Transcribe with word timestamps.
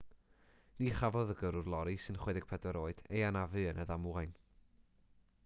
ni 0.83 0.87
chafodd 0.99 1.33
y 1.33 1.35
gyrrwr 1.41 1.69
lori 1.73 1.93
sy'n 2.05 2.17
64 2.23 2.81
oed 2.81 3.05
ei 3.11 3.23
anafu 3.29 3.63
yn 3.75 3.85
y 3.85 3.87
ddamwain 3.93 4.35